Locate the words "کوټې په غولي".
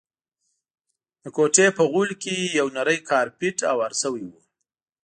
1.35-2.15